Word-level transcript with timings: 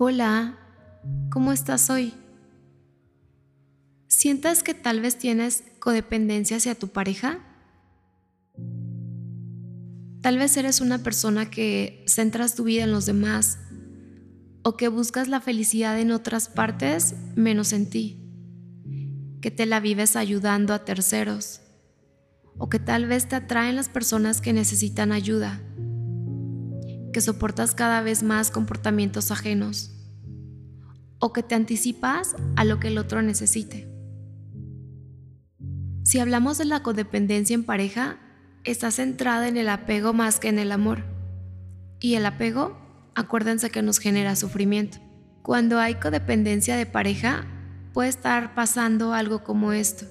Hola, 0.00 0.56
¿cómo 1.28 1.50
estás 1.50 1.90
hoy? 1.90 2.14
¿Sientas 4.06 4.62
que 4.62 4.72
tal 4.72 5.00
vez 5.00 5.18
tienes 5.18 5.64
codependencia 5.80 6.58
hacia 6.58 6.76
tu 6.76 6.86
pareja? 6.86 7.40
Tal 10.20 10.38
vez 10.38 10.56
eres 10.56 10.80
una 10.80 10.98
persona 10.98 11.50
que 11.50 12.04
centras 12.06 12.54
tu 12.54 12.62
vida 12.62 12.84
en 12.84 12.92
los 12.92 13.06
demás 13.06 13.58
o 14.62 14.76
que 14.76 14.86
buscas 14.86 15.26
la 15.26 15.40
felicidad 15.40 15.98
en 15.98 16.12
otras 16.12 16.48
partes 16.48 17.16
menos 17.34 17.72
en 17.72 17.90
ti, 17.90 18.22
que 19.40 19.50
te 19.50 19.66
la 19.66 19.80
vives 19.80 20.14
ayudando 20.14 20.74
a 20.74 20.84
terceros 20.84 21.60
o 22.56 22.68
que 22.68 22.78
tal 22.78 23.06
vez 23.06 23.28
te 23.28 23.34
atraen 23.34 23.74
las 23.74 23.88
personas 23.88 24.40
que 24.40 24.52
necesitan 24.52 25.10
ayuda 25.10 25.60
soportas 27.20 27.74
cada 27.74 28.00
vez 28.02 28.22
más 28.22 28.50
comportamientos 28.50 29.30
ajenos 29.30 29.92
o 31.18 31.32
que 31.32 31.42
te 31.42 31.54
anticipas 31.54 32.36
a 32.56 32.64
lo 32.64 32.78
que 32.78 32.88
el 32.88 32.98
otro 32.98 33.22
necesite. 33.22 33.88
Si 36.04 36.18
hablamos 36.18 36.58
de 36.58 36.64
la 36.64 36.82
codependencia 36.82 37.54
en 37.54 37.64
pareja, 37.64 38.18
está 38.64 38.90
centrada 38.90 39.48
en 39.48 39.56
el 39.56 39.68
apego 39.68 40.12
más 40.12 40.40
que 40.40 40.48
en 40.48 40.58
el 40.58 40.72
amor. 40.72 41.04
Y 42.00 42.14
el 42.14 42.24
apego, 42.24 42.78
acuérdense 43.14 43.70
que 43.70 43.82
nos 43.82 43.98
genera 43.98 44.36
sufrimiento. 44.36 44.98
Cuando 45.42 45.78
hay 45.78 45.96
codependencia 45.96 46.76
de 46.76 46.86
pareja, 46.86 47.46
puede 47.92 48.08
estar 48.08 48.54
pasando 48.54 49.12
algo 49.12 49.42
como 49.42 49.72
esto. 49.72 50.06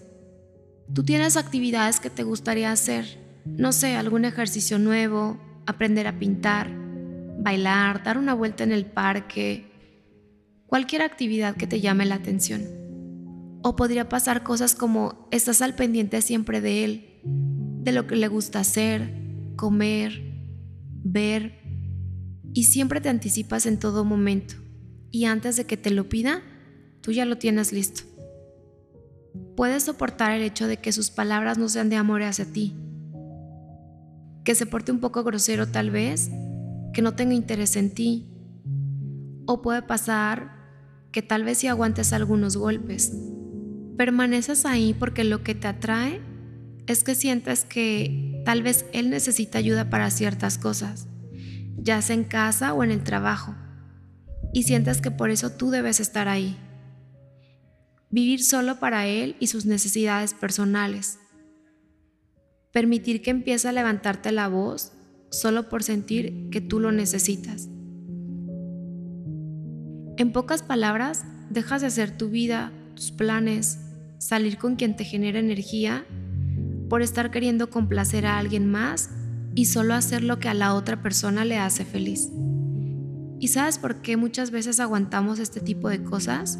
Tú 0.93 1.03
tienes 1.03 1.37
actividades 1.37 1.99
que 1.99 2.09
te 2.09 2.23
gustaría 2.23 2.71
hacer, 2.71 3.19
no 3.45 3.71
sé, 3.71 3.95
algún 3.95 4.25
ejercicio 4.25 4.79
nuevo, 4.79 5.39
aprender 5.65 6.07
a 6.07 6.19
pintar, 6.19 6.69
bailar, 7.39 8.03
dar 8.03 8.17
una 8.17 8.33
vuelta 8.33 8.63
en 8.63 8.71
el 8.71 8.85
parque, 8.85 9.65
cualquier 10.67 11.01
actividad 11.01 11.55
que 11.55 11.67
te 11.67 11.81
llame 11.81 12.05
la 12.05 12.15
atención. 12.15 12.61
O 13.63 13.75
podría 13.75 14.09
pasar 14.09 14.43
cosas 14.43 14.75
como 14.75 15.27
estás 15.31 15.61
al 15.61 15.75
pendiente 15.75 16.21
siempre 16.21 16.61
de 16.61 16.83
él, 16.83 17.21
de 17.23 17.91
lo 17.91 18.07
que 18.07 18.15
le 18.15 18.27
gusta 18.27 18.59
hacer, 18.59 19.13
comer, 19.55 20.21
ver, 21.03 21.59
y 22.53 22.63
siempre 22.63 23.01
te 23.01 23.09
anticipas 23.09 23.65
en 23.65 23.79
todo 23.79 24.03
momento. 24.03 24.55
Y 25.11 25.25
antes 25.25 25.57
de 25.57 25.65
que 25.65 25.77
te 25.77 25.91
lo 25.91 26.09
pida, 26.09 26.41
tú 27.01 27.11
ya 27.11 27.25
lo 27.25 27.37
tienes 27.37 27.71
listo. 27.71 28.03
Puedes 29.55 29.83
soportar 29.83 30.31
el 30.31 30.43
hecho 30.43 30.67
de 30.67 30.77
que 30.77 30.91
sus 30.91 31.09
palabras 31.11 31.57
no 31.57 31.69
sean 31.69 31.89
de 31.89 31.95
amor 31.95 32.23
hacia 32.23 32.45
ti, 32.45 32.75
que 34.43 34.55
se 34.55 34.65
porte 34.65 34.91
un 34.91 34.99
poco 34.99 35.23
grosero 35.23 35.67
tal 35.67 35.91
vez, 35.91 36.29
que 36.97 37.03
no 37.03 37.13
tenga 37.13 37.35
interés 37.35 37.75
en 37.75 37.91
ti. 37.91 38.25
O 39.45 39.61
puede 39.61 39.83
pasar 39.83 40.49
que 41.11 41.21
tal 41.21 41.43
vez 41.43 41.59
si 41.59 41.67
aguantes 41.67 42.11
algunos 42.11 42.57
golpes, 42.57 43.13
permaneces 43.95 44.65
ahí 44.65 44.95
porque 44.95 45.23
lo 45.23 45.43
que 45.43 45.53
te 45.53 45.67
atrae 45.67 46.19
es 46.87 47.03
que 47.03 47.13
sientas 47.13 47.65
que 47.65 48.41
tal 48.45 48.63
vez 48.63 48.83
él 48.93 49.11
necesita 49.11 49.59
ayuda 49.59 49.91
para 49.91 50.09
ciertas 50.09 50.57
cosas, 50.57 51.07
ya 51.77 52.01
sea 52.01 52.15
en 52.15 52.23
casa 52.23 52.73
o 52.73 52.83
en 52.83 52.89
el 52.89 53.03
trabajo, 53.03 53.53
y 54.51 54.63
sientas 54.63 54.99
que 54.99 55.11
por 55.11 55.29
eso 55.29 55.51
tú 55.51 55.69
debes 55.69 55.99
estar 55.99 56.27
ahí. 56.27 56.57
Vivir 58.09 58.43
solo 58.43 58.79
para 58.79 59.05
él 59.05 59.35
y 59.39 59.45
sus 59.45 59.67
necesidades 59.67 60.33
personales. 60.33 61.19
Permitir 62.73 63.21
que 63.21 63.29
empiece 63.29 63.67
a 63.67 63.71
levantarte 63.71 64.31
la 64.31 64.47
voz 64.47 64.96
solo 65.31 65.69
por 65.69 65.83
sentir 65.83 66.49
que 66.49 66.61
tú 66.61 66.79
lo 66.79 66.91
necesitas. 66.91 67.69
En 70.17 70.31
pocas 70.31 70.63
palabras, 70.63 71.25
dejas 71.49 71.81
de 71.81 71.87
hacer 71.87 72.17
tu 72.17 72.29
vida, 72.29 72.71
tus 72.95 73.11
planes, 73.11 73.79
salir 74.17 74.57
con 74.57 74.75
quien 74.75 74.95
te 74.95 75.03
genera 75.03 75.39
energía 75.39 76.05
por 76.89 77.01
estar 77.01 77.31
queriendo 77.31 77.69
complacer 77.69 78.25
a 78.25 78.37
alguien 78.37 78.69
más 78.69 79.09
y 79.53 79.65
solo 79.65 79.93
hacer 79.93 80.23
lo 80.23 80.39
que 80.39 80.49
a 80.49 80.53
la 80.53 80.73
otra 80.73 81.01
persona 81.01 81.45
le 81.45 81.57
hace 81.57 81.85
feliz. 81.85 82.29
¿Y 83.39 83.49
sabes 83.49 83.77
por 83.77 84.01
qué 84.01 84.17
muchas 84.17 84.51
veces 84.51 84.79
aguantamos 84.79 85.39
este 85.39 85.59
tipo 85.59 85.89
de 85.89 86.03
cosas? 86.03 86.59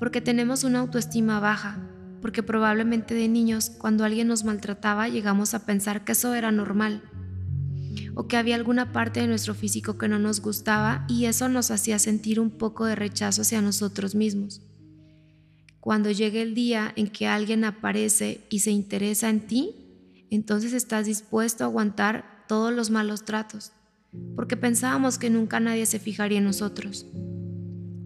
Porque 0.00 0.20
tenemos 0.20 0.64
una 0.64 0.80
autoestima 0.80 1.38
baja 1.38 1.89
porque 2.20 2.42
probablemente 2.42 3.14
de 3.14 3.28
niños 3.28 3.70
cuando 3.70 4.04
alguien 4.04 4.28
nos 4.28 4.44
maltrataba 4.44 5.08
llegamos 5.08 5.54
a 5.54 5.64
pensar 5.66 6.04
que 6.04 6.12
eso 6.12 6.34
era 6.34 6.52
normal 6.52 7.02
o 8.14 8.26
que 8.26 8.36
había 8.36 8.56
alguna 8.56 8.92
parte 8.92 9.20
de 9.20 9.26
nuestro 9.26 9.54
físico 9.54 9.98
que 9.98 10.08
no 10.08 10.18
nos 10.18 10.40
gustaba 10.40 11.04
y 11.08 11.26
eso 11.26 11.48
nos 11.48 11.70
hacía 11.70 11.98
sentir 11.98 12.40
un 12.40 12.50
poco 12.50 12.84
de 12.84 12.94
rechazo 12.94 13.42
hacia 13.42 13.62
nosotros 13.62 14.14
mismos. 14.14 14.62
Cuando 15.80 16.10
llegue 16.10 16.42
el 16.42 16.54
día 16.54 16.92
en 16.96 17.08
que 17.08 17.26
alguien 17.26 17.64
aparece 17.64 18.46
y 18.50 18.60
se 18.60 18.70
interesa 18.70 19.30
en 19.30 19.46
ti, 19.46 19.74
entonces 20.30 20.72
estás 20.72 21.06
dispuesto 21.06 21.64
a 21.64 21.68
aguantar 21.68 22.44
todos 22.46 22.72
los 22.72 22.90
malos 22.90 23.24
tratos, 23.24 23.72
porque 24.36 24.56
pensábamos 24.56 25.18
que 25.18 25.30
nunca 25.30 25.58
nadie 25.60 25.86
se 25.86 25.98
fijaría 25.98 26.38
en 26.38 26.44
nosotros 26.44 27.06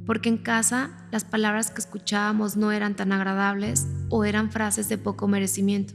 porque 0.06 0.28
en 0.28 0.38
casa 0.38 0.90
las 1.10 1.24
palabras 1.24 1.70
que 1.70 1.80
escuchábamos 1.80 2.56
no 2.56 2.72
eran 2.72 2.94
tan 2.96 3.12
agradables 3.12 3.86
o 4.10 4.24
eran 4.24 4.50
frases 4.50 4.88
de 4.88 4.98
poco 4.98 5.28
merecimiento, 5.28 5.94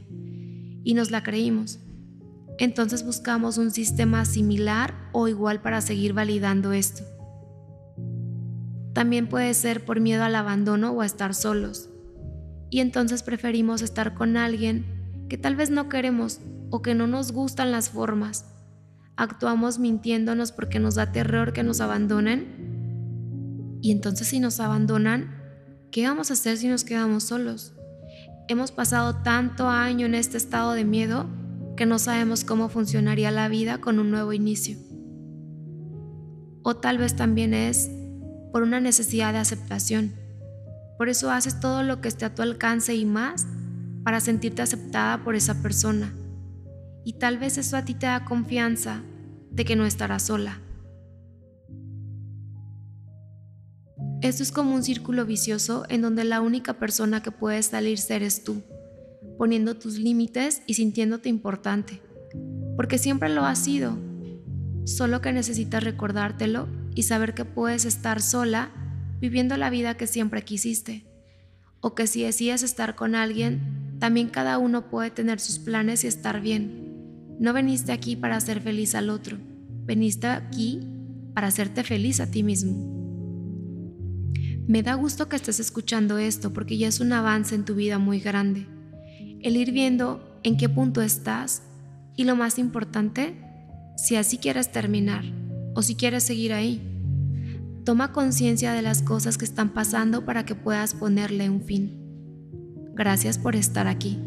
y 0.82 0.94
nos 0.94 1.10
la 1.10 1.22
creímos. 1.22 1.78
Entonces 2.58 3.04
buscamos 3.04 3.56
un 3.58 3.70
sistema 3.70 4.24
similar 4.24 4.94
o 5.12 5.28
igual 5.28 5.60
para 5.62 5.80
seguir 5.80 6.12
validando 6.12 6.72
esto. 6.72 7.02
También 8.92 9.28
puede 9.28 9.54
ser 9.54 9.84
por 9.84 10.00
miedo 10.00 10.24
al 10.24 10.34
abandono 10.34 10.90
o 10.90 11.00
a 11.00 11.06
estar 11.06 11.34
solos, 11.34 11.88
y 12.70 12.80
entonces 12.80 13.22
preferimos 13.22 13.82
estar 13.82 14.14
con 14.14 14.36
alguien 14.36 15.26
que 15.28 15.38
tal 15.38 15.56
vez 15.56 15.70
no 15.70 15.88
queremos 15.88 16.40
o 16.70 16.82
que 16.82 16.94
no 16.94 17.06
nos 17.06 17.32
gustan 17.32 17.72
las 17.72 17.90
formas. 17.90 18.46
Actuamos 19.16 19.78
mintiéndonos 19.78 20.52
porque 20.52 20.78
nos 20.78 20.94
da 20.94 21.12
terror 21.12 21.52
que 21.52 21.62
nos 21.62 21.80
abandonen 21.80 22.69
y 23.82 23.92
entonces 23.92 24.28
si 24.28 24.40
nos 24.40 24.60
abandonan, 24.60 25.34
¿qué 25.90 26.06
vamos 26.06 26.30
a 26.30 26.34
hacer 26.34 26.56
si 26.56 26.68
nos 26.68 26.84
quedamos 26.84 27.24
solos? 27.24 27.74
Hemos 28.48 28.72
pasado 28.72 29.16
tanto 29.22 29.68
año 29.68 30.06
en 30.06 30.14
este 30.14 30.36
estado 30.36 30.72
de 30.72 30.84
miedo 30.84 31.26
que 31.76 31.86
no 31.86 31.98
sabemos 31.98 32.44
cómo 32.44 32.68
funcionaría 32.68 33.30
la 33.30 33.48
vida 33.48 33.78
con 33.78 33.98
un 33.98 34.10
nuevo 34.10 34.32
inicio. 34.32 34.76
O 36.62 36.76
tal 36.76 36.98
vez 36.98 37.16
también 37.16 37.54
es 37.54 37.90
por 38.52 38.62
una 38.62 38.80
necesidad 38.80 39.32
de 39.32 39.38
aceptación. 39.38 40.14
Por 40.98 41.08
eso 41.08 41.30
haces 41.30 41.60
todo 41.60 41.82
lo 41.82 42.00
que 42.00 42.08
esté 42.08 42.26
a 42.26 42.34
tu 42.34 42.42
alcance 42.42 42.94
y 42.94 43.06
más 43.06 43.46
para 44.04 44.20
sentirte 44.20 44.62
aceptada 44.62 45.24
por 45.24 45.34
esa 45.34 45.62
persona. 45.62 46.12
Y 47.04 47.14
tal 47.14 47.38
vez 47.38 47.56
eso 47.56 47.76
a 47.76 47.84
ti 47.84 47.94
te 47.94 48.06
da 48.06 48.24
confianza 48.24 49.02
de 49.50 49.64
que 49.64 49.76
no 49.76 49.86
estarás 49.86 50.24
sola. 50.24 50.60
Esto 54.22 54.42
es 54.42 54.52
como 54.52 54.74
un 54.74 54.82
círculo 54.82 55.24
vicioso 55.24 55.86
en 55.88 56.02
donde 56.02 56.24
la 56.24 56.42
única 56.42 56.74
persona 56.74 57.22
que 57.22 57.30
puede 57.30 57.62
salir 57.62 57.98
eres 58.10 58.44
tú, 58.44 58.62
poniendo 59.38 59.76
tus 59.76 59.98
límites 59.98 60.60
y 60.66 60.74
sintiéndote 60.74 61.30
importante, 61.30 62.02
porque 62.76 62.98
siempre 62.98 63.30
lo 63.30 63.46
has 63.46 63.60
sido, 63.60 63.96
solo 64.84 65.22
que 65.22 65.32
necesitas 65.32 65.84
recordártelo 65.84 66.68
y 66.94 67.04
saber 67.04 67.32
que 67.32 67.46
puedes 67.46 67.86
estar 67.86 68.20
sola 68.20 68.70
viviendo 69.20 69.56
la 69.56 69.70
vida 69.70 69.96
que 69.96 70.06
siempre 70.06 70.42
quisiste, 70.42 71.06
o 71.80 71.94
que 71.94 72.06
si 72.06 72.22
decides 72.22 72.62
estar 72.62 72.96
con 72.96 73.14
alguien, 73.14 73.96
también 74.00 74.28
cada 74.28 74.58
uno 74.58 74.90
puede 74.90 75.10
tener 75.10 75.40
sus 75.40 75.58
planes 75.58 76.04
y 76.04 76.08
estar 76.08 76.42
bien. 76.42 77.36
No 77.38 77.54
veniste 77.54 77.92
aquí 77.92 78.16
para 78.16 78.36
hacer 78.36 78.60
feliz 78.60 78.94
al 78.94 79.08
otro, 79.08 79.38
veniste 79.86 80.26
aquí 80.26 80.80
para 81.32 81.46
hacerte 81.46 81.84
feliz 81.84 82.20
a 82.20 82.30
ti 82.30 82.42
mismo. 82.42 82.99
Me 84.70 84.84
da 84.84 84.94
gusto 84.94 85.28
que 85.28 85.34
estés 85.34 85.58
escuchando 85.58 86.18
esto 86.18 86.52
porque 86.52 86.78
ya 86.78 86.86
es 86.86 87.00
un 87.00 87.12
avance 87.12 87.56
en 87.56 87.64
tu 87.64 87.74
vida 87.74 87.98
muy 87.98 88.20
grande. 88.20 88.68
El 89.40 89.56
ir 89.56 89.72
viendo 89.72 90.38
en 90.44 90.56
qué 90.56 90.68
punto 90.68 91.02
estás 91.02 91.64
y 92.14 92.22
lo 92.22 92.36
más 92.36 92.56
importante, 92.56 93.34
si 93.96 94.14
así 94.14 94.38
quieres 94.38 94.70
terminar 94.70 95.24
o 95.74 95.82
si 95.82 95.96
quieres 95.96 96.22
seguir 96.22 96.52
ahí. 96.52 96.80
Toma 97.84 98.12
conciencia 98.12 98.72
de 98.72 98.82
las 98.82 99.02
cosas 99.02 99.38
que 99.38 99.44
están 99.44 99.70
pasando 99.70 100.24
para 100.24 100.44
que 100.44 100.54
puedas 100.54 100.94
ponerle 100.94 101.50
un 101.50 101.62
fin. 101.62 102.92
Gracias 102.94 103.38
por 103.38 103.56
estar 103.56 103.88
aquí. 103.88 104.20